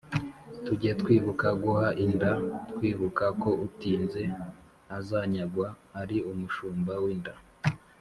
tuge 0.65 0.89
twibuka 1.01 1.47
guha 1.63 1.87
inda 2.05 2.31
twibuka 2.73 3.25
ko 3.41 3.49
utinze 3.65 4.21
azanyagwa 4.97 5.67
ari 6.01 6.17
umushumba 6.31 6.93
w’inda 7.03 7.33